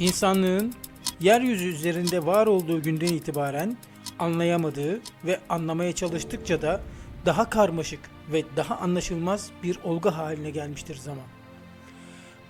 [0.00, 0.74] İnsanlığın
[1.20, 3.76] yeryüzü üzerinde var olduğu günden itibaren
[4.18, 6.80] anlayamadığı ve anlamaya çalıştıkça da
[7.26, 8.00] daha karmaşık
[8.32, 11.24] ve daha anlaşılmaz bir olgu haline gelmiştir zaman.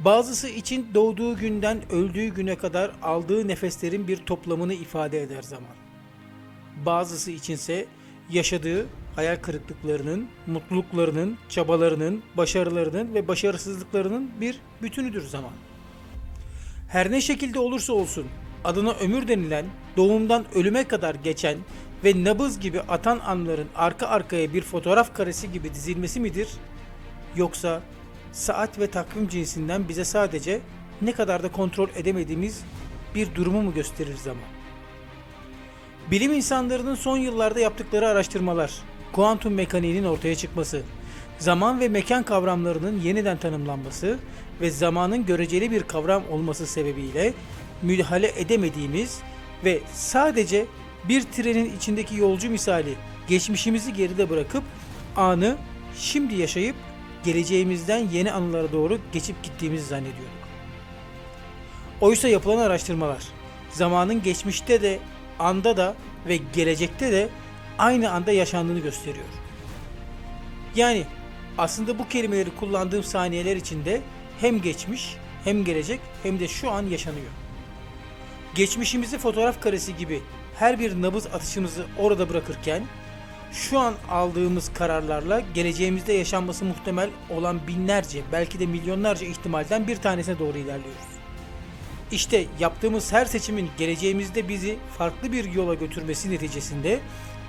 [0.01, 5.77] Bazısı için doğduğu günden öldüğü güne kadar aldığı nefeslerin bir toplamını ifade eder zaman.
[6.87, 7.87] Bazısı içinse
[8.31, 8.87] yaşadığı
[9.17, 15.53] hayal kırıklıklarının, mutluluklarının, çabalarının, başarılarının ve başarısızlıklarının bir bütünüdür zaman.
[16.89, 18.27] Her ne şekilde olursa olsun
[18.65, 21.59] adına ömür denilen, doğumdan ölüme kadar geçen
[22.05, 26.49] ve nabız gibi atan anların arka arkaya bir fotoğraf karesi gibi dizilmesi midir?
[27.37, 27.81] Yoksa
[28.33, 30.61] saat ve takvim cinsinden bize sadece
[31.03, 32.65] ne kadar da kontrol edemediğimiz
[33.15, 34.45] bir durumu mu gösterir zaman?
[36.11, 38.73] Bilim insanlarının son yıllarda yaptıkları araştırmalar,
[39.13, 40.83] kuantum mekaniğinin ortaya çıkması,
[41.39, 44.19] zaman ve mekan kavramlarının yeniden tanımlanması
[44.61, 47.33] ve zamanın göreceli bir kavram olması sebebiyle
[47.83, 49.21] müdahale edemediğimiz
[49.65, 50.67] ve sadece
[51.09, 52.95] bir trenin içindeki yolcu misali
[53.29, 54.63] geçmişimizi geride bırakıp
[55.17, 55.57] anı
[55.97, 56.77] şimdi yaşayıp
[57.25, 60.41] geleceğimizden yeni anılara doğru geçip gittiğimizi zannediyorduk.
[62.01, 63.23] Oysa yapılan araştırmalar
[63.71, 64.99] zamanın geçmişte de
[65.39, 65.95] anda da
[66.29, 67.29] ve gelecekte de
[67.81, 69.27] aynı anda yaşandığını gösteriyor.
[70.75, 71.05] Yani
[71.59, 74.01] aslında bu kelimeleri kullandığım saniyeler içinde
[74.41, 77.31] hem geçmiş hem gelecek hem de şu an yaşanıyor.
[78.55, 80.23] Geçmişimizi fotoğraf karesi gibi
[80.57, 82.83] her bir nabız atışımızı orada bırakırken
[83.53, 90.39] şu an aldığımız kararlarla geleceğimizde yaşanması muhtemel olan binlerce belki de milyonlarca ihtimalden bir tanesine
[90.39, 91.11] doğru ilerliyoruz.
[92.13, 97.01] İşte yaptığımız her seçimin geleceğimizde bizi farklı bir yola götürmesi neticesinde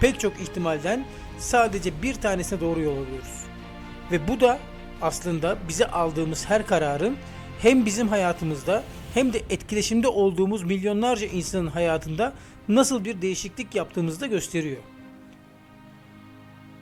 [0.01, 1.05] pek çok ihtimalden
[1.37, 3.43] sadece bir tanesine doğru yol alıyoruz.
[4.11, 4.59] Ve bu da
[5.01, 7.17] aslında bize aldığımız her kararın
[7.61, 12.33] hem bizim hayatımızda hem de etkileşimde olduğumuz milyonlarca insanın hayatında
[12.67, 14.81] nasıl bir değişiklik yaptığımızı da gösteriyor.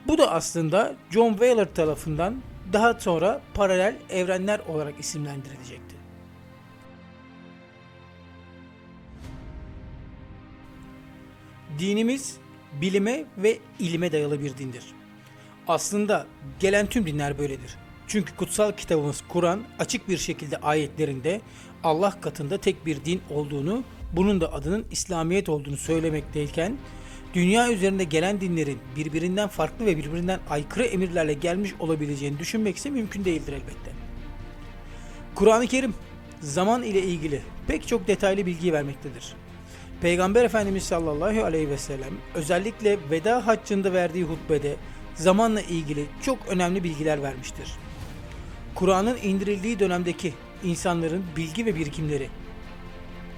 [0.08, 2.42] Bu da aslında John Wheeler tarafından
[2.72, 5.96] daha sonra paralel evrenler olarak isimlendirilecekti.
[11.78, 12.39] Dinimiz
[12.80, 14.84] bilime ve ilime dayalı bir dindir.
[15.68, 16.26] Aslında
[16.60, 17.76] gelen tüm dinler böyledir.
[18.06, 21.40] Çünkü kutsal kitabımız Kur'an açık bir şekilde ayetlerinde
[21.84, 26.76] Allah katında tek bir din olduğunu, bunun da adının İslamiyet olduğunu söylemekteyken,
[27.34, 33.24] dünya üzerinde gelen dinlerin birbirinden farklı ve birbirinden aykırı emirlerle gelmiş olabileceğini düşünmek ise mümkün
[33.24, 33.92] değildir elbette.
[35.34, 35.94] Kur'an-ı Kerim
[36.40, 39.34] zaman ile ilgili pek çok detaylı bilgi vermektedir.
[40.00, 44.76] Peygamber Efendimiz sallallahu aleyhi ve sellem özellikle veda haccında verdiği hutbede
[45.14, 47.72] zamanla ilgili çok önemli bilgiler vermiştir.
[48.74, 50.34] Kur'an'ın indirildiği dönemdeki
[50.64, 52.28] insanların bilgi ve birikimleri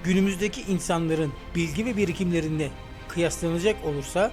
[0.03, 2.69] günümüzdeki insanların bilgi ve birikimlerine
[3.07, 4.31] kıyaslanacak olursa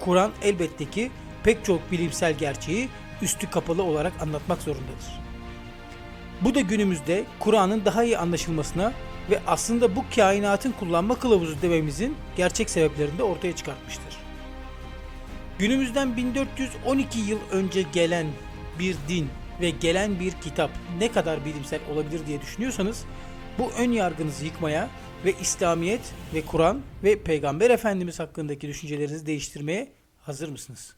[0.00, 1.10] Kur'an elbette ki
[1.44, 2.88] pek çok bilimsel gerçeği
[3.22, 5.22] üstü kapalı olarak anlatmak zorundadır.
[6.40, 8.92] Bu da günümüzde Kur'an'ın daha iyi anlaşılmasına
[9.30, 14.16] ve aslında bu kainatın kullanma kılavuzu dememizin gerçek sebeplerini de ortaya çıkartmıştır.
[15.58, 18.26] Günümüzden 1412 yıl önce gelen
[18.78, 19.28] bir din
[19.60, 23.04] ve gelen bir kitap ne kadar bilimsel olabilir diye düşünüyorsanız
[23.58, 24.88] bu ön yargınızı yıkmaya
[25.24, 26.00] ve İslamiyet
[26.34, 30.96] ve Kur'an ve Peygamber Efendimiz hakkındaki düşüncelerinizi değiştirmeye hazır mısınız?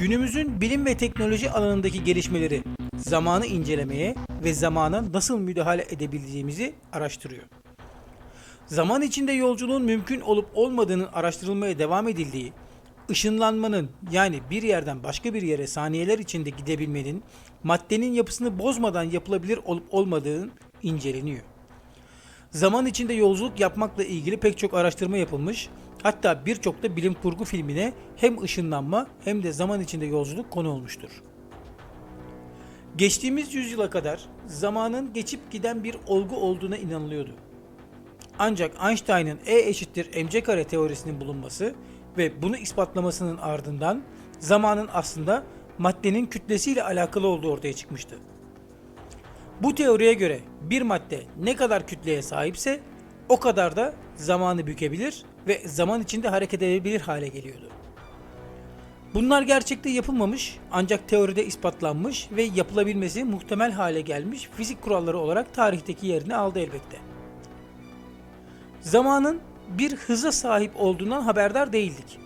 [0.00, 2.62] Günümüzün bilim ve teknoloji alanındaki gelişmeleri
[2.96, 4.14] zamanı incelemeye
[4.44, 7.42] ve zamana nasıl müdahale edebileceğimizi araştırıyor.
[8.66, 12.52] Zaman içinde yolculuğun mümkün olup olmadığının araştırılmaya devam edildiği,
[13.10, 17.22] ışınlanmanın yani bir yerden başka bir yere saniyeler içinde gidebilmenin
[17.64, 20.50] maddenin yapısını bozmadan yapılabilir olup olmadığının
[20.82, 21.42] inceleniyor.
[22.50, 25.68] Zaman içinde yolculuk yapmakla ilgili pek çok araştırma yapılmış
[26.02, 31.22] Hatta birçok da bilim kurgu filmine hem ışınlanma hem de zaman içinde yolculuk konu olmuştur.
[32.96, 37.30] Geçtiğimiz yüzyıla kadar zamanın geçip giden bir olgu olduğuna inanılıyordu.
[38.38, 41.74] Ancak Einstein'ın E eşittir mc kare teorisinin bulunması
[42.18, 44.02] ve bunu ispatlamasının ardından
[44.38, 45.42] zamanın aslında
[45.78, 48.16] maddenin kütlesiyle alakalı olduğu ortaya çıkmıştı.
[49.62, 52.80] Bu teoriye göre bir madde ne kadar kütleye sahipse
[53.28, 57.68] o kadar da zamanı bükebilir ve zaman içinde hareket edebilir hale geliyordu.
[59.14, 66.06] Bunlar gerçekte yapılmamış ancak teoride ispatlanmış ve yapılabilmesi muhtemel hale gelmiş fizik kuralları olarak tarihteki
[66.06, 66.98] yerini aldı elbette.
[68.80, 72.18] Zamanın bir hıza sahip olduğundan haberdar değildik.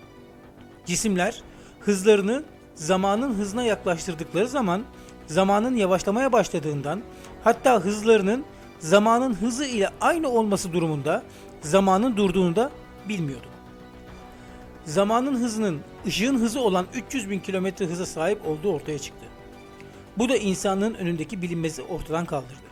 [0.86, 1.42] Cisimler
[1.80, 2.42] hızlarını
[2.74, 4.82] zamanın hızına yaklaştırdıkları zaman
[5.26, 7.02] zamanın yavaşlamaya başladığından
[7.44, 8.44] hatta hızlarının
[8.78, 11.22] zamanın hızı ile aynı olması durumunda
[11.64, 12.70] zamanın durduğunu da
[13.08, 13.52] bilmiyorduk.
[14.84, 19.24] Zamanın hızının ışığın hızı olan 300 bin kilometre hıza sahip olduğu ortaya çıktı.
[20.18, 22.64] Bu da insanlığın önündeki bilinmezi ortadan kaldırdı.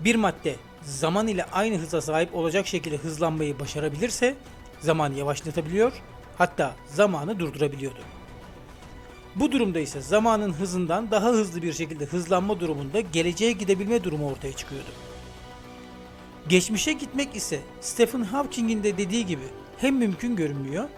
[0.00, 4.34] Bir madde zaman ile aynı hıza sahip olacak şekilde hızlanmayı başarabilirse
[4.80, 5.92] zamanı yavaşlatabiliyor
[6.38, 8.00] hatta zamanı durdurabiliyordu.
[9.34, 14.52] Bu durumda ise zamanın hızından daha hızlı bir şekilde hızlanma durumunda geleceğe gidebilme durumu ortaya
[14.52, 14.90] çıkıyordu.
[16.48, 19.44] Geçmişe gitmek ise Stephen Hawking'in de dediği gibi
[19.78, 20.88] hem mümkün görünmüyor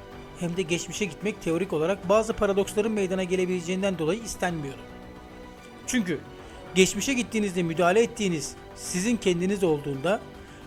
[0.41, 4.81] hem de geçmişe gitmek teorik olarak bazı paradoksların meydana gelebileceğinden dolayı istenmiyordu.
[5.87, 6.21] Çünkü
[6.75, 10.21] geçmişe gittiğinizde müdahale ettiğiniz sizin kendiniz olduğunda,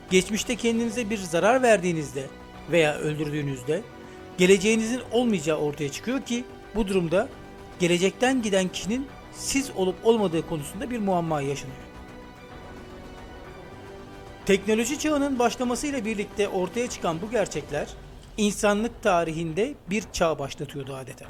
[0.09, 2.27] geçmişte kendinize bir zarar verdiğinizde
[2.71, 3.81] veya öldürdüğünüzde
[4.37, 6.43] geleceğinizin olmayacağı ortaya çıkıyor ki
[6.75, 7.29] bu durumda
[7.79, 11.86] gelecekten giden kişinin siz olup olmadığı konusunda bir muamma yaşanıyor.
[14.47, 17.87] Teknoloji çağının başlamasıyla birlikte ortaya çıkan bu gerçekler
[18.37, 21.25] insanlık tarihinde bir çağ başlatıyordu adeta.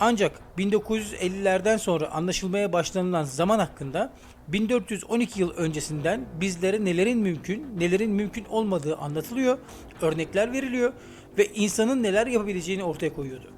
[0.00, 4.12] Ancak 1950'lerden sonra anlaşılmaya başlanılan zaman hakkında
[4.48, 9.58] 1412 yıl öncesinden bizlere nelerin mümkün, nelerin mümkün olmadığı anlatılıyor,
[10.00, 10.92] örnekler veriliyor
[11.38, 13.50] ve insanın neler yapabileceğini ortaya koyuyordu.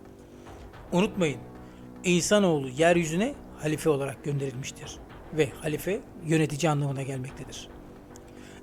[0.92, 1.38] Unutmayın,
[2.04, 4.96] insanoğlu yeryüzüne halife olarak gönderilmiştir
[5.32, 7.79] ve halife yönetici anlamına gelmektedir.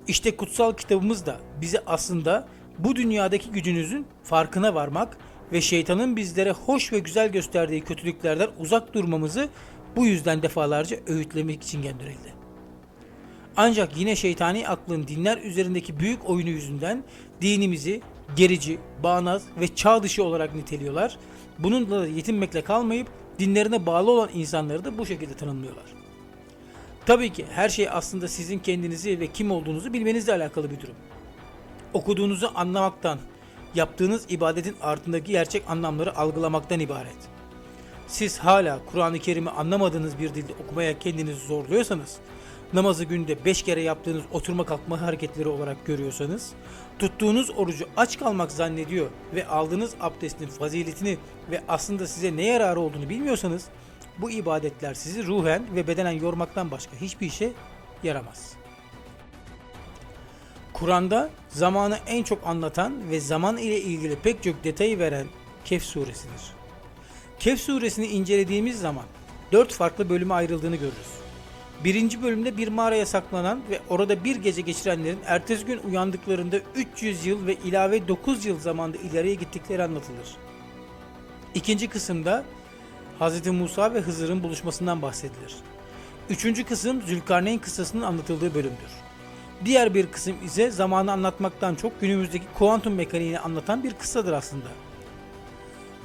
[0.08, 2.48] İşte kutsal kitabımız da bize aslında
[2.80, 5.18] bu dünyadaki gücünüzün farkına varmak
[5.52, 9.50] ve şeytanın bizlere hoş ve güzel gösterdiği kötülüklerden uzak durmamızı
[9.96, 12.34] bu yüzden defalarca öğütlemek için gönderildi.
[13.58, 17.04] Ancak yine şeytani aklın dinler üzerindeki büyük oyunu yüzünden
[17.42, 18.02] dinimizi
[18.36, 21.18] gerici, bağnaz ve çağ dışı olarak niteliyorlar.
[21.60, 23.08] Bununla da yetinmekle kalmayıp
[23.40, 26.07] dinlerine bağlı olan insanları da bu şekilde tanımlıyorlar.
[27.08, 30.96] Tabii ki her şey aslında sizin kendinizi ve kim olduğunuzu bilmenizle alakalı bir durum.
[31.94, 33.20] Okuduğunuzu anlamaktan,
[33.76, 37.18] yaptığınız ibadetin ardındaki gerçek anlamları algılamaktan ibaret.
[38.08, 42.18] Siz hala Kur'an-ı Kerim'i anlamadığınız bir dilde okumaya kendinizi zorluyorsanız,
[42.74, 46.52] namazı günde 5 kere yaptığınız oturma kalkma hareketleri olarak görüyorsanız,
[47.00, 51.18] tuttuğunuz orucu aç kalmak zannediyor ve aldığınız abdestin faziletini
[51.52, 53.66] ve aslında size ne yararı olduğunu bilmiyorsanız,
[54.22, 57.52] bu ibadetler sizi ruhen ve bedenen yormaktan başka hiçbir işe
[58.04, 58.54] yaramaz.
[60.74, 65.28] Kur'an'da zamanı en çok anlatan ve zaman ile ilgili pek çok detayı veren
[65.66, 66.42] Kehf suresidir.
[67.40, 69.06] Kehf suresini incelediğimiz zaman
[69.52, 71.18] dört farklı bölüme ayrıldığını görürüz.
[71.84, 77.48] Birinci bölümde bir mağaraya saklanan ve orada bir gece geçirenlerin ertesi gün uyandıklarında 300 yıl
[77.48, 80.36] ve ilave 9 yıl zamanda ileriye gittikleri anlatılır.
[81.56, 82.44] İkinci kısımda
[83.20, 83.48] Hz.
[83.48, 85.56] Musa ve Hızır'ın buluşmasından bahsedilir.
[86.30, 88.92] Üçüncü kısım Zülkarneyn kıssasının anlatıldığı bölümdür.
[89.66, 94.68] Diğer bir kısım ise zamanı anlatmaktan çok günümüzdeki kuantum mekaniğini anlatan bir kıssadır aslında.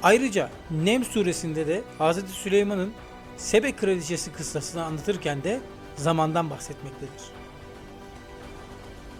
[0.03, 2.25] Ayrıca Nem suresinde de Hz.
[2.25, 2.93] Süleyman'ın
[3.37, 5.59] Sebe kraliçesi kıssasını anlatırken de
[5.95, 7.23] zamandan bahsetmektedir.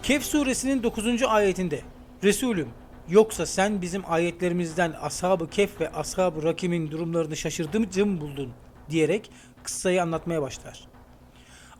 [0.02, 1.22] Kehf suresinin 9.
[1.22, 1.80] ayetinde
[2.24, 2.68] Resulüm
[3.08, 8.52] yoksa sen bizim ayetlerimizden ashab-ı kef ve ashab-ı rakimin durumlarını şaşırtıcı mı buldun
[8.90, 9.30] diyerek
[9.62, 10.88] kıssayı anlatmaya başlar.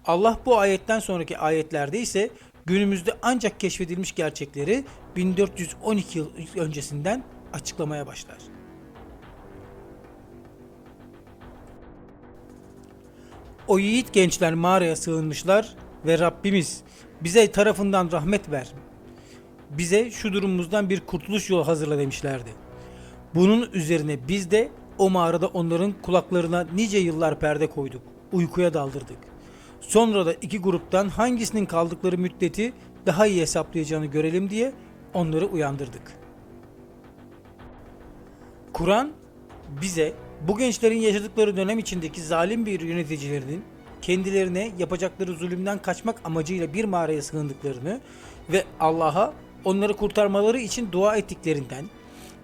[0.06, 2.30] Allah bu ayetten sonraki ayetlerde ise
[2.66, 4.84] günümüzde ancak keşfedilmiş gerçekleri
[5.16, 8.38] 1412 yıl öncesinden açıklamaya başlar.
[13.68, 15.74] O yiğit gençler mağaraya sığınmışlar
[16.06, 16.82] ve Rabbimiz
[17.20, 18.72] bize tarafından rahmet ver.
[19.70, 22.50] Bize şu durumumuzdan bir kurtuluş yolu hazırla demişlerdi.
[23.34, 24.68] Bunun üzerine biz de
[24.98, 28.02] o mağarada onların kulaklarına nice yıllar perde koyduk.
[28.32, 29.18] Uykuya daldırdık.
[29.80, 32.72] Sonra da iki gruptan hangisinin kaldıkları müddeti
[33.06, 34.72] daha iyi hesaplayacağını görelim diye
[35.14, 36.12] onları uyandırdık.
[38.72, 39.12] Kur'an
[39.82, 40.12] bize
[40.48, 43.64] bu gençlerin yaşadıkları dönem içindeki zalim bir yöneticilerinin
[44.02, 48.00] kendilerine yapacakları zulümden kaçmak amacıyla bir mağaraya sığındıklarını
[48.52, 49.32] ve Allah'a
[49.64, 51.84] onları kurtarmaları için dua ettiklerinden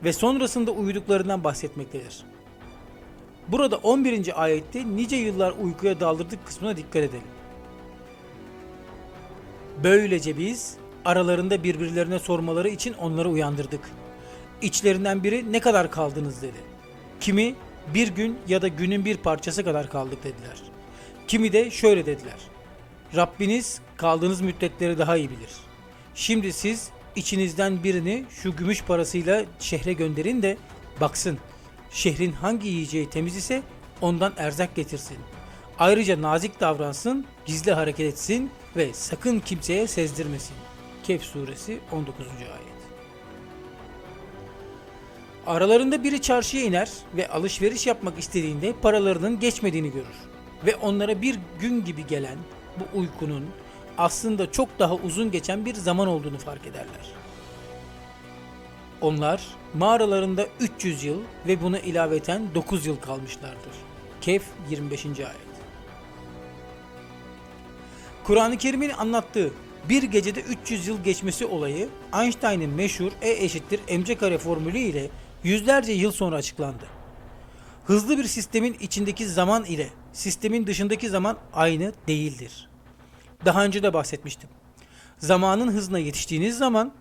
[0.05, 2.25] ve sonrasında uyuduklarından bahsetmektedir.
[3.49, 4.43] Burada 11.
[4.43, 7.29] ayette nice yıllar uykuya daldırdık kısmına dikkat edelim.
[9.85, 10.75] Böylece biz
[11.05, 13.91] aralarında birbirlerine sormaları için onları uyandırdık.
[14.62, 16.59] İçlerinden biri ne kadar kaldınız dedi.
[17.21, 17.55] Kimi
[17.95, 20.62] bir gün ya da günün bir parçası kadar kaldık dediler.
[21.29, 22.39] Kimi de şöyle dediler.
[23.17, 25.50] Rabbiniz kaldığınız müddetleri daha iyi bilir.
[26.15, 30.57] Şimdi siz içinizden birini şu gümüş parasıyla şehre gönderin de
[31.00, 31.39] baksın.
[31.91, 33.62] Şehrin hangi yiyeceği temiz ise
[34.00, 35.17] ondan erzak getirsin.
[35.79, 40.57] Ayrıca nazik davransın, gizli hareket etsin ve sakın kimseye sezdirmesin.
[41.03, 42.27] Kehf suresi 19.
[42.27, 42.81] ayet.
[45.47, 50.07] Aralarında biri çarşıya iner ve alışveriş yapmak istediğinde paralarının geçmediğini görür.
[50.67, 52.39] Ve onlara bir gün gibi gelen
[52.77, 53.47] bu uykunun
[54.00, 57.07] aslında çok daha uzun geçen bir zaman olduğunu fark ederler.
[59.00, 59.42] Onlar
[59.75, 63.73] mağaralarında 300 yıl ve buna ilaveten 9 yıl kalmışlardır.
[64.21, 65.04] Kehf 25.
[65.07, 65.50] ayet.
[68.25, 69.52] Kur'an-ı Kerim'in anlattığı
[69.88, 75.11] bir gecede 300 yıl geçmesi olayı Einstein'ın meşhur E eşittir mc kare formülü ile
[75.45, 76.87] yüzlerce yıl sonra açıklandı.
[77.87, 82.70] Hızlı bir sistemin içindeki zaman ile sistemin dışındaki zaman aynı değildir.
[83.45, 84.49] Daha önce de bahsetmiştim.
[85.19, 86.93] Zamanın hızına yetiştiğiniz zaman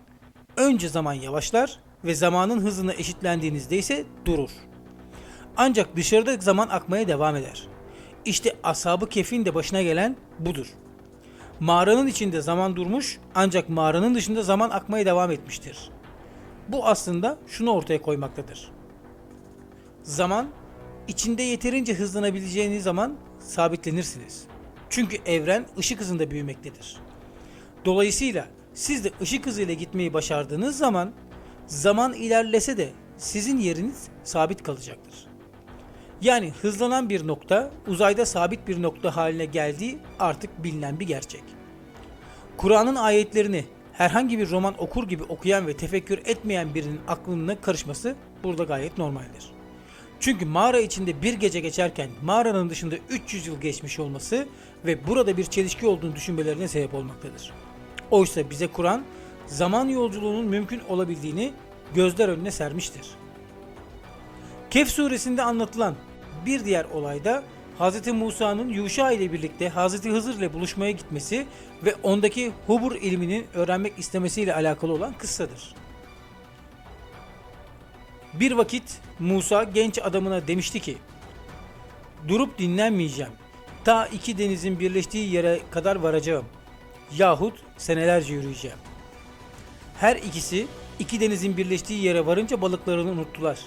[0.56, 4.50] önce zaman yavaşlar ve zamanın hızına eşitlendiğinizde ise durur.
[5.56, 7.68] Ancak dışarıda zaman akmaya devam eder.
[8.24, 10.66] İşte ashabı kefin de başına gelen budur.
[11.60, 15.90] Mağaranın içinde zaman durmuş ancak mağaranın dışında zaman akmaya devam etmiştir.
[16.68, 18.70] Bu aslında şunu ortaya koymaktadır.
[20.02, 20.48] Zaman
[21.08, 24.46] içinde yeterince hızlanabileceğiniz zaman sabitlenirsiniz.
[24.90, 26.96] Çünkü evren ışık hızında büyümektedir.
[27.84, 31.12] Dolayısıyla siz de ışık hızıyla gitmeyi başardığınız zaman
[31.66, 35.26] zaman ilerlese de sizin yeriniz sabit kalacaktır.
[36.22, 41.42] Yani hızlanan bir nokta uzayda sabit bir nokta haline geldiği artık bilinen bir gerçek.
[42.56, 48.64] Kur'an'ın ayetlerini herhangi bir roman okur gibi okuyan ve tefekkür etmeyen birinin aklına karışması burada
[48.64, 49.59] gayet normaldir.
[50.20, 54.48] Çünkü mağara içinde bir gece geçerken mağaranın dışında 300 yıl geçmiş olması
[54.86, 57.52] ve burada bir çelişki olduğunu düşünmelerine sebep olmaktadır.
[58.10, 59.02] Oysa bize Kur'an
[59.46, 61.52] zaman yolculuğunun mümkün olabildiğini
[61.94, 63.06] gözler önüne sermiştir.
[64.70, 65.94] Kehf suresinde anlatılan
[66.46, 67.42] bir diğer olayda
[67.78, 68.08] Hz.
[68.08, 70.04] Musa'nın Yuşa ile birlikte Hz.
[70.04, 71.46] Hızır ile buluşmaya gitmesi
[71.84, 75.74] ve ondaki hubur ilminin öğrenmek istemesiyle alakalı olan kıssadır.
[78.34, 80.96] Bir vakit Musa genç adamına demişti ki
[82.28, 83.32] Durup dinlenmeyeceğim.
[83.84, 86.44] Ta iki denizin birleştiği yere kadar varacağım.
[87.16, 88.76] Yahut senelerce yürüyeceğim.
[90.00, 90.66] Her ikisi
[90.98, 93.58] iki denizin birleştiği yere varınca balıklarını unuttular.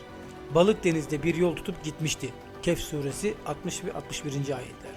[0.55, 2.29] Balık denizde bir yol tutup gitmişti.
[2.61, 4.33] Kehf suresi 60 ve 61.
[4.33, 4.93] ayetler.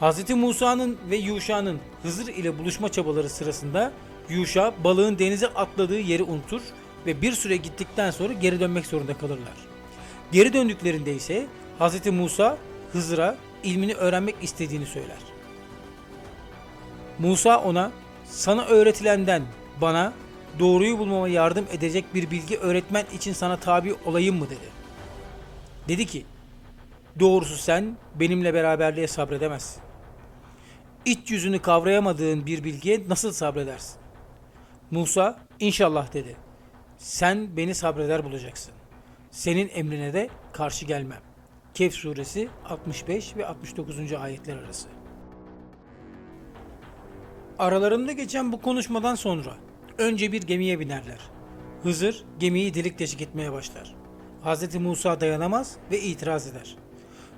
[0.00, 0.30] Hz.
[0.30, 3.92] Musa'nın ve Yuşa'nın Hızır ile buluşma çabaları sırasında
[4.28, 6.62] Yuşa balığın denize atladığı yeri unutur
[7.06, 9.54] ve bir süre gittikten sonra geri dönmek zorunda kalırlar.
[10.32, 11.46] Geri döndüklerinde ise
[11.80, 12.06] Hz.
[12.06, 12.58] Musa
[12.92, 15.18] Hızır'a ilmini öğrenmek istediğini söyler.
[17.18, 17.92] Musa ona
[18.24, 19.42] sana öğretilenden
[19.80, 20.12] bana
[20.58, 24.72] doğruyu bulmama yardım edecek bir bilgi öğretmen için sana tabi olayım mı dedi.
[25.88, 26.26] Dedi ki
[27.20, 29.82] doğrusu sen benimle beraberliğe sabredemezsin.
[31.04, 34.00] İç yüzünü kavrayamadığın bir bilgiye nasıl sabredersin?
[34.90, 36.36] Musa inşallah dedi.
[37.02, 38.72] Sen beni sabreder bulacaksın.
[39.30, 41.20] Senin emrine de karşı gelmem.
[41.74, 44.12] Kehf suresi 65 ve 69.
[44.12, 44.88] ayetler arası.
[47.58, 49.54] Aralarında geçen bu konuşmadan sonra
[49.98, 51.18] önce bir gemiye binerler.
[51.82, 53.94] Hızır gemiyi delik deşik etmeye başlar.
[54.44, 54.74] Hz.
[54.74, 56.76] Musa dayanamaz ve itiraz eder.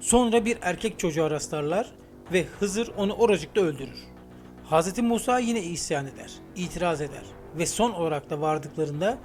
[0.00, 1.90] Sonra bir erkek çocuğa rastlarlar
[2.33, 3.99] ve Hızır onu oracıkta öldürür.
[4.71, 4.99] Hz.
[4.99, 7.25] Musa yine isyan eder, itiraz eder
[7.59, 9.18] ve son olarak da vardıklarında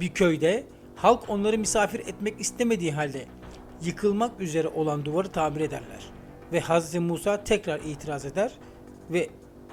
[0.00, 0.64] bir köyde
[0.96, 3.26] halk onları misafir etmek istemediği halde
[3.84, 6.02] yıkılmak üzere olan duvarı tamir ederler.
[6.52, 6.94] Ve Hz.
[6.94, 8.52] Musa tekrar itiraz eder
[9.10, 9.28] ve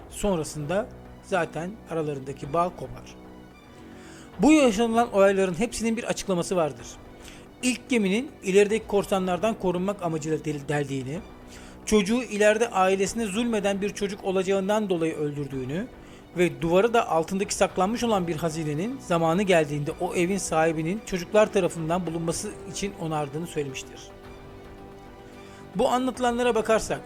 [0.10, 0.90] sonrasında
[1.24, 3.16] zaten aralarındaki bağ kopar.
[4.40, 6.88] Bu yaşanılan olayların hepsinin bir açıklaması vardır.
[7.64, 11.20] İlk geminin ilerideki korsanlardan korunmak amacıyla deldiğini,
[11.86, 15.88] çocuğu ileride ailesine zulmeden bir çocuk olacağından dolayı öldürdüğünü
[16.38, 22.06] ve duvarı da altındaki saklanmış olan bir hazinenin zamanı geldiğinde o evin sahibinin çocuklar tarafından
[22.06, 24.00] bulunması için onardığını söylemiştir.
[25.76, 27.02] Bu anlatılanlara bakarsak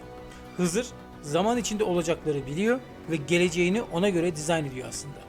[0.57, 0.87] Hızır
[1.21, 2.79] zaman içinde olacakları biliyor
[3.11, 5.19] ve geleceğini ona göre dizayn ediyor aslında.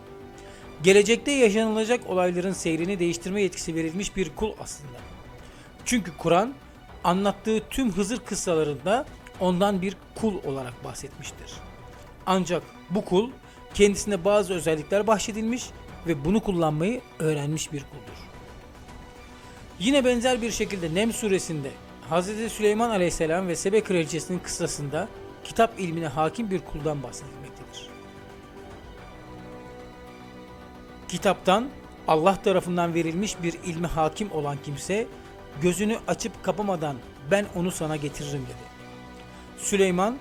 [0.83, 4.99] Gelecekte yaşanılacak olayların seyrini değiştirme yetkisi verilmiş bir kul aslında.
[5.85, 6.55] Çünkü Kur'an
[7.05, 9.07] anlattığı tüm Hızır kıssalarında
[9.41, 11.53] ondan bir kul olarak bahsetmiştir.
[12.27, 13.31] Ancak bu kul
[13.75, 15.71] kendisine bazı özellikler bahşedilmiş
[16.07, 18.19] ve bunu kullanmayı öğrenmiş bir kuldur.
[19.78, 21.71] Yine benzer bir şekilde Nem suresinde
[22.11, 22.52] Hz.
[22.52, 25.09] Süleyman Aleyhisselam ve Sebe Kraliçesi'nin kıssasında
[25.45, 27.88] kitap ilmine hakim bir kuldan bahsedilmektedir.
[31.09, 31.69] Kitaptan
[32.09, 35.07] Allah tarafından verilmiş bir ilmi hakim olan kimse
[35.62, 36.97] gözünü açıp kapamadan
[37.31, 38.75] ben onu sana getiririm dedi.
[39.59, 40.16] Süleyman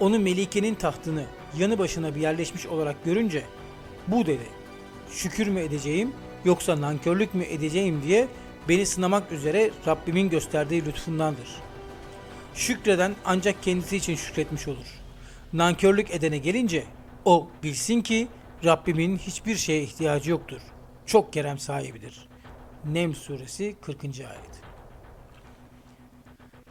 [0.00, 1.24] onu Melike'nin tahtını
[1.58, 3.42] yanı başına bir yerleşmiş olarak görünce
[4.08, 4.46] bu dedi
[5.10, 6.12] şükür mü edeceğim
[6.44, 8.28] yoksa nankörlük mü edeceğim diye
[8.68, 11.48] beni sınamak üzere Rabbimin gösterdiği lütfundandır.
[12.54, 14.86] Şükreden ancak kendisi için şükretmiş olur.
[15.52, 16.84] Nankörlük edene gelince
[17.24, 18.28] o bilsin ki
[18.64, 20.60] Rabbimin hiçbir şeye ihtiyacı yoktur.
[21.06, 22.28] Çok kerem sahibidir.
[22.84, 24.04] Nem suresi 40.
[24.04, 24.66] ayet.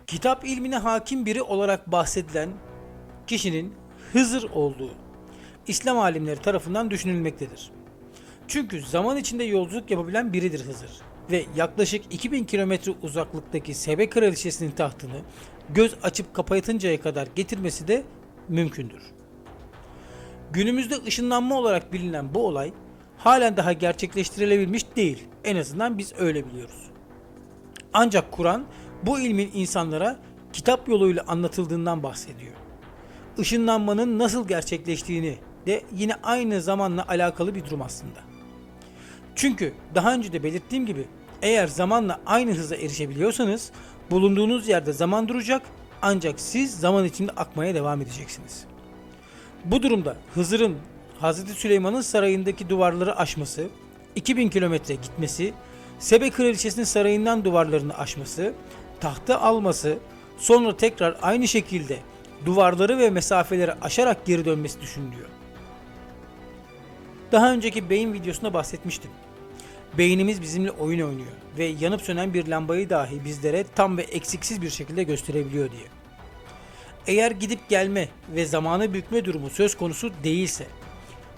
[0.08, 2.50] Kitap ilmine hakim biri olarak bahsedilen
[3.28, 3.74] kişinin
[4.16, 4.92] Hızır olduğu
[5.68, 7.72] İslam alimleri tarafından düşünülmektedir.
[8.48, 10.90] Çünkü zaman içinde yolculuk yapabilen biridir Hızır
[11.32, 15.22] ve yaklaşık 2000 kilometre uzaklıktaki Sebe Kraliçesi'nin tahtını
[15.70, 18.04] göz açıp kapatıncaya kadar getirmesi de
[18.50, 19.02] mümkündür.
[20.52, 22.74] Günümüzde ışınlanma olarak bilinen bu olay
[23.18, 25.24] halen daha gerçekleştirilebilmiş değil.
[25.44, 26.90] En azından biz öyle biliyoruz.
[27.94, 28.66] Ancak Kur'an
[29.04, 30.20] bu ilmin insanlara
[30.54, 32.65] kitap yoluyla anlatıldığından bahsediyor.
[33.38, 38.20] Işınlanmanın nasıl gerçekleştiğini de yine aynı zamanla alakalı bir durum aslında.
[39.36, 41.06] Çünkü daha önce de belirttiğim gibi
[41.42, 43.72] eğer zamanla aynı hıza erişebiliyorsanız
[44.12, 45.62] bulunduğunuz yerde zaman duracak
[46.02, 48.64] ancak siz zaman içinde akmaya devam edeceksiniz.
[49.66, 50.78] Bu durumda Hızır'ın
[51.20, 53.68] Hazreti Süleyman'ın sarayındaki duvarları aşması,
[54.16, 55.54] 2000 kilometre gitmesi,
[56.00, 58.54] Sebe Kraliçesi'nin sarayından duvarlarını aşması,
[59.00, 59.98] tahtı alması,
[60.38, 62.00] sonra tekrar aynı şekilde
[62.46, 65.30] duvarları ve mesafeleri aşarak geri dönmesi düşünülüyor.
[67.32, 69.12] Daha önceki beyin videosunda bahsetmiştim.
[69.98, 74.70] Beynimiz bizimle oyun oynuyor ve yanıp sönen bir lambayı dahi bizlere tam ve eksiksiz bir
[74.70, 75.86] şekilde gösterebiliyor diye.
[77.08, 80.66] Eğer gidip gelme ve zamanı bükme durumu söz konusu değilse,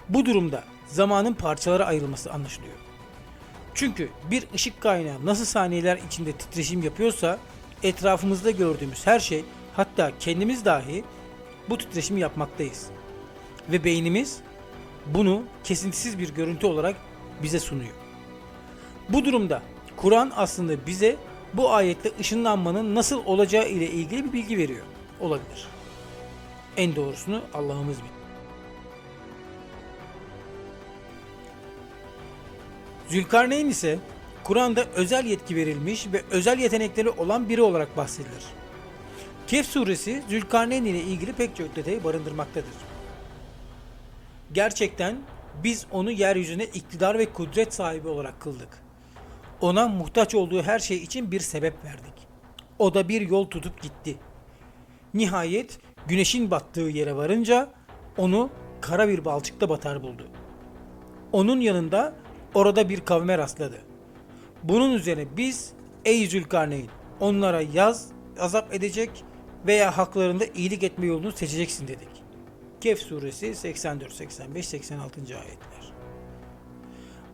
[0.08, 2.74] bu durumda zamanın parçalara ayrılması anlaşılıyor.
[3.74, 7.38] Çünkü bir ışık kaynağı nasıl saniyeler içinde titreşim yapıyorsa
[7.82, 9.44] etrafımızda gördüğümüz her şey
[9.78, 11.04] hatta kendimiz dahi
[11.70, 12.86] bu titreşimi yapmaktayız.
[13.72, 14.40] Ve beynimiz
[15.06, 16.96] bunu kesintisiz bir görüntü olarak
[17.42, 17.92] bize sunuyor.
[19.08, 19.62] Bu durumda
[19.96, 21.16] Kur'an aslında bize
[21.54, 24.84] bu ayette ışınlanmanın nasıl olacağı ile ilgili bir bilgi veriyor.
[25.20, 25.68] Olabilir.
[26.76, 28.18] En doğrusunu Allah'ımız bilir.
[33.08, 33.98] Zülkarneyn ise
[34.44, 38.44] Kur'an'da özel yetki verilmiş ve özel yetenekleri olan biri olarak bahsedilir.
[39.48, 42.74] Kehf suresi Zülkarneyn ile ilgili pek çok detayı barındırmaktadır.
[44.52, 45.16] Gerçekten
[45.64, 48.82] biz onu yeryüzüne iktidar ve kudret sahibi olarak kıldık.
[49.60, 52.14] Ona muhtaç olduğu her şey için bir sebep verdik.
[52.78, 54.16] O da bir yol tutup gitti.
[55.14, 57.68] Nihayet güneşin battığı yere varınca
[58.16, 60.28] onu kara bir balçıkta batar buldu.
[61.32, 62.14] Onun yanında
[62.54, 63.78] orada bir kavme rastladı.
[64.62, 65.72] Bunun üzerine biz
[66.04, 66.88] ey Zülkarneyn
[67.20, 68.08] onlara yaz,
[68.40, 69.24] azap edecek
[69.66, 72.08] veya haklarında iyilik etme yolunu seçeceksin dedik.
[72.80, 75.20] Kehf suresi 84, 85, 86.
[75.20, 75.92] ayetler.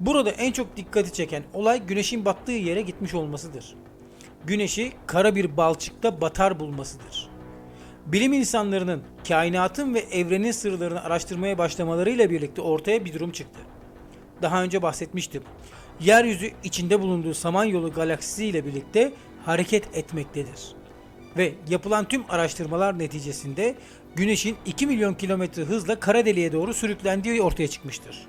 [0.00, 3.74] Burada en çok dikkati çeken olay güneşin battığı yere gitmiş olmasıdır.
[4.46, 7.28] Güneşi kara bir balçıkta batar bulmasıdır.
[8.06, 13.60] Bilim insanlarının kainatın ve evrenin sırlarını araştırmaya başlamalarıyla birlikte ortaya bir durum çıktı.
[14.42, 15.42] Daha önce bahsetmiştim.
[16.00, 19.12] Yeryüzü içinde bulunduğu Samanyolu galaksisi ile birlikte
[19.44, 20.74] hareket etmektedir.
[21.36, 23.74] Ve yapılan tüm araştırmalar neticesinde
[24.14, 28.26] Güneş'in 2 milyon kilometre hızla kara deliğe doğru sürüklendiği ortaya çıkmıştır.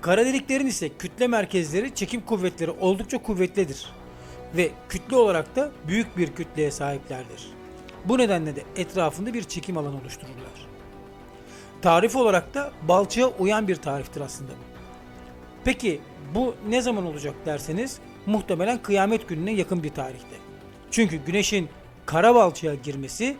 [0.00, 3.86] Kara deliklerin ise kütle merkezleri çekim kuvvetleri oldukça kuvvetlidir
[4.56, 7.46] ve kütle olarak da büyük bir kütleye sahiplerdir.
[8.04, 10.68] Bu nedenle de etrafında bir çekim alanı oluştururlar.
[11.82, 14.80] Tarif olarak da balçığa uyan bir tariftir aslında bu.
[15.64, 16.00] Peki
[16.34, 20.36] bu ne zaman olacak derseniz muhtemelen kıyamet gününe yakın bir tarihte.
[20.90, 21.68] Çünkü güneşin
[22.10, 23.36] kara balçığa girmesi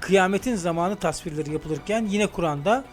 [0.00, 2.84] kıyametin zamanı tasvirleri yapılırken yine Kur'an'da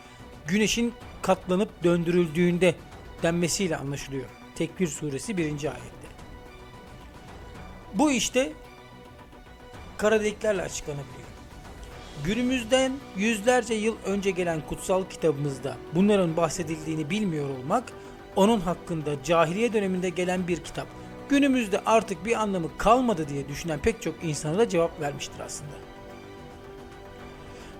[0.47, 2.75] güneşin katlanıp döndürüldüğünde
[3.23, 4.25] denmesiyle anlaşılıyor.
[4.55, 5.43] Tekbir suresi 1.
[5.43, 6.07] ayette.
[7.93, 8.51] Bu işte
[9.97, 11.27] kara deliklerle açıklanabiliyor.
[12.25, 17.83] günümüzden yüzlerce yıl önce gelen kutsal kitabımızda bunların bahsedildiğini bilmiyor olmak,
[18.35, 20.87] onun hakkında cahiliye döneminde gelen bir kitap,
[21.29, 25.71] günümüzde artık bir anlamı kalmadı diye düşünen pek çok insana da cevap vermiştir aslında.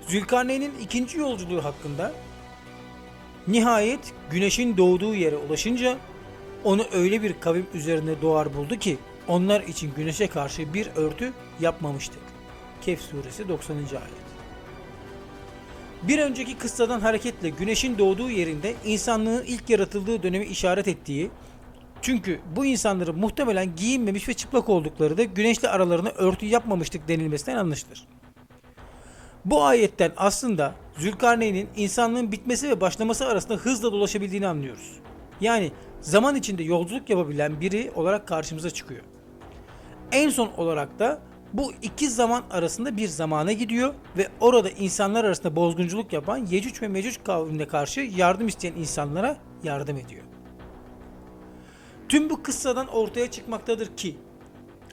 [0.08, 2.14] Zülkarneyn'in ikinci yolculuğu hakkında
[3.48, 5.98] nihayet güneşin doğduğu yere ulaşınca
[6.64, 12.20] onu öyle bir kavim üzerine doğar buldu ki onlar için güneşe karşı bir örtü yapmamıştık.
[12.82, 13.76] Kehf suresi 90.
[13.76, 14.28] ayet.
[16.04, 21.30] Bir önceki kıssadan hareketle güneşin doğduğu yerinde insanlığın ilk yaratıldığı dönemi işaret ettiği
[22.02, 28.08] çünkü bu insanların muhtemelen giyinmemiş ve çıplak oldukları da güneşle aralarına örtü yapmamıştık denilmesinden anlaşılır.
[29.46, 34.92] Bu ayetten aslında Zülkarneyn'in insanlığın bitmesi ve başlaması arasında hızla dolaşabildiğini anlıyoruz.
[35.42, 39.02] Yani zaman içinde yolculuk yapabilen biri olarak karşımıza çıkıyor.
[40.12, 41.20] En son olarak da
[41.54, 46.88] bu iki zaman arasında bir zamana gidiyor ve orada insanlar arasında bozgunculuk yapan Yecüc ve
[46.88, 50.24] Mecüc kavmine karşı yardım isteyen insanlara yardım ediyor.
[52.10, 54.15] Tüm bu kıssadan ortaya çıkmaktadır ki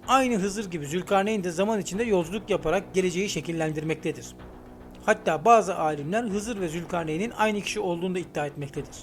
[0.08, 4.26] aynı Hızır gibi Zülkarneyn de zaman içinde yolculuk yaparak geleceği şekillendirmektedir.
[5.06, 8.94] Hatta bazı alimler Hızır ve Zülkarneyn'in aynı kişi olduğunu da iddia etmektedir.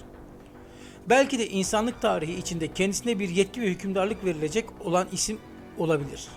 [1.10, 5.39] Belki de insanlık tarihi içinde kendisine bir yetki ve hükümdarlık verilecek olan isim
[5.78, 6.28] olabilir.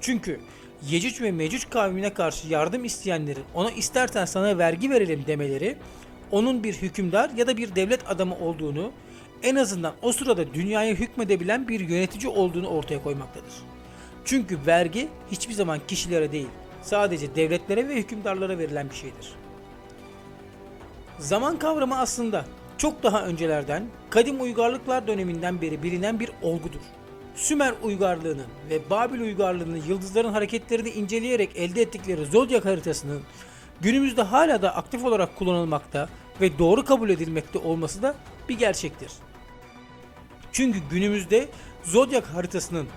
[0.00, 0.40] Çünkü
[0.88, 5.76] Yecüc ve Mecüc kavmine karşı yardım isteyenlerin ona istersen sana vergi verelim demeleri
[6.30, 8.92] onun bir hükümdar ya da bir devlet adamı olduğunu
[9.42, 13.52] en azından o sırada dünyaya hükmedebilen bir yönetici olduğunu ortaya koymaktadır.
[14.24, 16.48] Çünkü vergi hiçbir zaman kişilere değil,
[16.82, 19.32] sadece devletlere ve hükümdarlara verilen bir şeydir.
[21.18, 22.44] Zaman kavramı aslında
[22.78, 26.80] çok daha öncelerden, kadim uygarlıklar döneminden beri bilinen bir olgudur.
[27.34, 33.22] Sümer uygarlığının ve Babil uygarlığının yıldızların hareketlerini inceleyerek elde ettikleri zodyak haritasının
[33.80, 36.08] günümüzde hala da aktif olarak kullanılmakta
[36.40, 38.14] ve doğru kabul edilmekte olması da
[38.48, 39.10] bir gerçektir.
[40.52, 41.48] Çünkü günümüzde
[41.84, 42.88] zodyak haritasının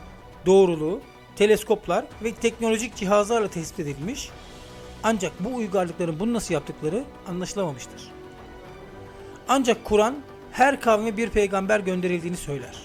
[0.45, 1.01] doğruluğu
[1.35, 4.29] teleskoplar ve teknolojik cihazlarla tespit edilmiş
[5.03, 8.01] ancak bu uygarlıkların bunu nasıl yaptıkları anlaşılamamıştır.
[9.47, 10.15] Ancak Kur'an
[10.51, 12.75] her kavme bir peygamber gönderildiğini söyler.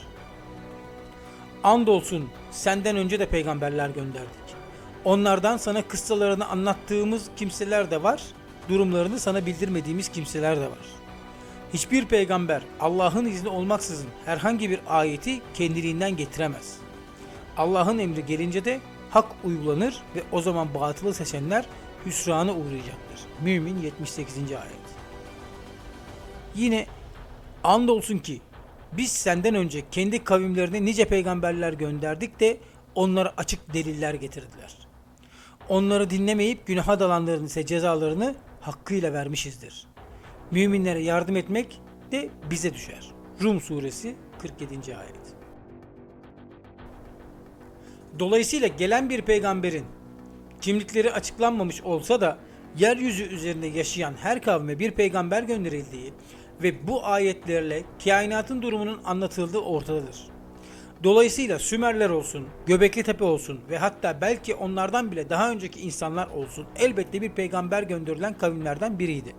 [1.65, 4.49] Andolsun senden önce de peygamberler gönderdik.
[5.05, 8.23] Onlardan sana kıssalarını anlattığımız kimseler de var,
[8.69, 10.98] durumlarını sana bildirmediğimiz kimseler de var.
[11.75, 16.77] Hiçbir peygamber Allah'ın izni olmaksızın herhangi bir ayeti kendiliğinden getiremez.
[17.57, 21.65] Allah'ın emri gelince de hak uygulanır ve o zaman batılı seçenler
[22.07, 23.21] hüsrana uğrayacaktır.
[23.43, 24.37] Mümin 78.
[24.39, 24.89] ayet.
[26.55, 26.87] Yine
[27.65, 28.41] andolsun ki
[28.93, 32.57] biz senden önce kendi kavimlerine nice peygamberler gönderdik de
[32.95, 34.79] onlara açık deliller getirdiler.
[35.69, 39.87] Onları dinlemeyip günaha dalanların ise cezalarını hakkıyla vermişizdir.
[40.51, 41.81] Müminlere yardım etmek
[42.13, 43.11] de bize düşer.
[43.43, 44.75] Rum suresi 47.
[44.97, 45.39] ayet.
[48.19, 49.85] Dolayısıyla gelen bir peygamberin
[50.61, 52.39] kimlikleri açıklanmamış olsa da
[52.79, 56.13] yeryüzü üzerinde yaşayan her kavme bir peygamber gönderildiği
[56.63, 60.27] ve bu ayetlerle kainatın durumunun anlatıldığı ortadadır.
[61.05, 66.67] Dolayısıyla Sümerler olsun, Göbekli Tepe olsun ve hatta belki onlardan bile daha önceki insanlar olsun
[66.77, 69.35] elbette bir peygamber gönderilen kavimlerden biriydi.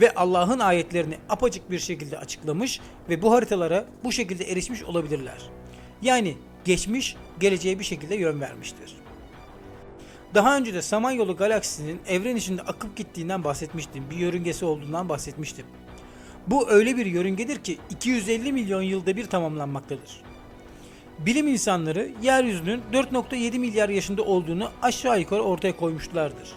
[0.00, 5.38] Ve Allah'ın ayetlerini apacık bir şekilde açıklamış ve bu haritalara bu şekilde erişmiş olabilirler.
[6.02, 8.96] Yani geçmiş, geleceğe bir şekilde yön vermiştir.
[10.34, 14.04] Daha önce de Samanyolu galaksisinin evren içinde akıp gittiğinden bahsetmiştim.
[14.10, 15.66] Bir yörüngesi olduğundan bahsetmiştim.
[16.46, 20.22] Bu öyle bir yörüngedir ki 250 milyon yılda bir tamamlanmaktadır.
[21.18, 26.52] Bilim insanları yeryüzünün 4.7 milyar yaşında olduğunu aşağı yukarı ortaya koymuşlardır.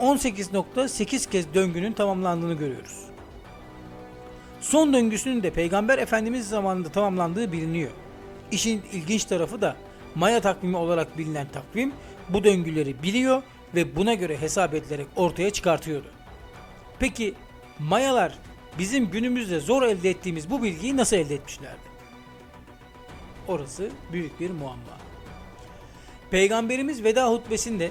[0.00, 3.04] 18.8 kez döngünün tamamlandığını görüyoruz.
[4.60, 7.90] Son döngüsünün de Peygamber Efendimiz zamanında tamamlandığı biliniyor.
[8.50, 9.76] İşin ilginç tarafı da
[10.14, 11.92] Maya takvimi olarak bilinen takvim
[12.28, 13.42] bu döngüleri biliyor
[13.74, 16.08] ve buna göre hesap edilerek ortaya çıkartıyordu.
[16.98, 17.34] Peki
[17.78, 18.38] Mayalar
[18.78, 21.90] bizim günümüzde zor elde ettiğimiz bu bilgiyi nasıl elde etmişlerdi?
[23.48, 24.98] Orası büyük bir muamma.
[26.30, 27.90] Peygamberimiz veda hutbesinde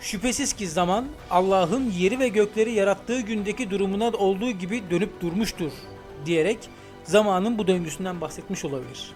[0.00, 5.72] şüphesiz ki zaman Allah'ın yeri ve gökleri yarattığı gündeki durumuna olduğu gibi dönüp durmuştur
[6.26, 6.58] diyerek
[7.04, 9.10] zamanın bu döngüsünden bahsetmiş olabilir.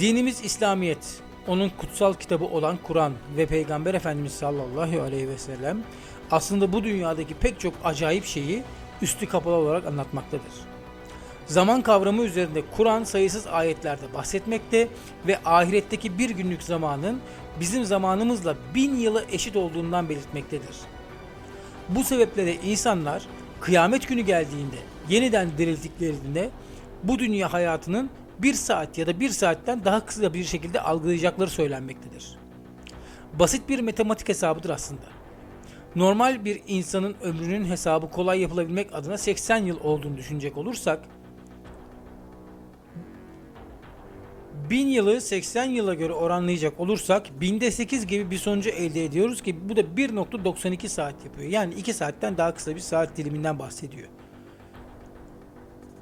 [0.00, 5.82] Dinimiz İslamiyet, onun kutsal kitabı olan Kur'an ve Peygamber Efendimiz sallallahu aleyhi ve sellem
[6.30, 8.62] aslında bu dünyadaki pek çok acayip şeyi
[9.02, 10.71] üstü kapalı olarak anlatmaktadır.
[11.46, 14.88] Zaman kavramı üzerinde Kur'an sayısız ayetlerde bahsetmekte
[15.26, 17.20] ve ahiretteki bir günlük zamanın
[17.60, 20.76] bizim zamanımızla bin yılı eşit olduğundan belirtmektedir.
[21.88, 23.22] Bu sebeple de insanlar
[23.60, 24.76] kıyamet günü geldiğinde
[25.08, 26.50] yeniden dirildiklerinde
[27.02, 32.38] bu dünya hayatının bir saat ya da bir saatten daha kısa bir şekilde algılayacakları söylenmektedir.
[33.32, 35.06] Basit bir matematik hesabıdır aslında.
[35.96, 41.00] Normal bir insanın ömrünün hesabı kolay yapılabilmek adına 80 yıl olduğunu düşünecek olursak
[44.72, 49.68] 1000 yılı 80 yıla göre oranlayacak olursak binde 8 gibi bir sonucu elde ediyoruz ki
[49.68, 51.50] bu da 1.92 saat yapıyor.
[51.50, 54.08] Yani 2 saatten daha kısa bir saat diliminden bahsediyor.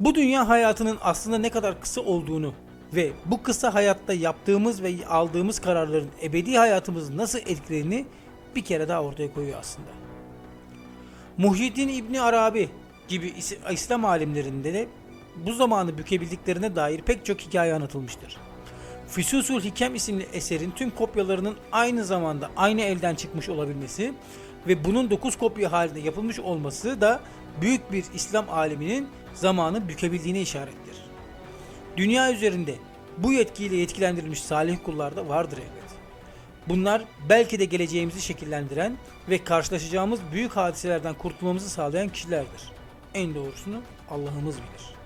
[0.00, 2.52] Bu dünya hayatının aslında ne kadar kısa olduğunu
[2.94, 8.06] ve bu kısa hayatta yaptığımız ve aldığımız kararların ebedi hayatımızı nasıl etkilediğini
[8.56, 9.88] bir kere daha ortaya koyuyor aslında.
[11.38, 12.68] Muhyiddin İbni Arabi
[13.08, 14.88] gibi is- İslam alimlerinde de
[15.46, 18.36] bu zamanı bükebildiklerine dair pek çok hikaye anlatılmıştır.
[19.10, 24.14] Füsusul Hikem isimli eserin tüm kopyalarının aynı zamanda aynı elden çıkmış olabilmesi
[24.66, 27.20] ve bunun 9 kopya halinde yapılmış olması da
[27.60, 30.96] büyük bir İslam aliminin zamanı bükebildiğine işarettir.
[31.96, 32.74] Dünya üzerinde
[33.18, 35.90] bu yetkiyle yetkilendirilmiş salih kullar da vardır elbet.
[36.68, 38.96] Bunlar belki de geleceğimizi şekillendiren
[39.28, 42.72] ve karşılaşacağımız büyük hadiselerden kurtulmamızı sağlayan kişilerdir.
[43.14, 44.99] En doğrusunu Allah'ımız bilir.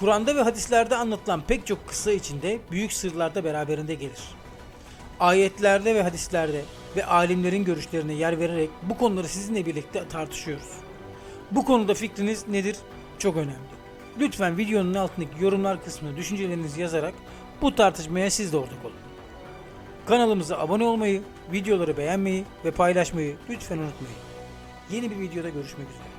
[0.00, 4.20] Kur'an'da ve hadislerde anlatılan pek çok kıssa içinde büyük sırlar da beraberinde gelir.
[5.20, 6.62] Ayetlerde ve hadislerde
[6.96, 10.68] ve alimlerin görüşlerine yer vererek bu konuları sizinle birlikte tartışıyoruz.
[11.50, 12.76] Bu konuda fikriniz nedir?
[13.18, 13.70] Çok önemli.
[14.18, 17.14] Lütfen videonun altındaki yorumlar kısmına düşüncelerinizi yazarak
[17.62, 18.94] bu tartışmaya siz de ortak olun.
[20.06, 24.18] Kanalımıza abone olmayı, videoları beğenmeyi ve paylaşmayı lütfen unutmayın.
[24.90, 26.09] Yeni bir videoda görüşmek üzere.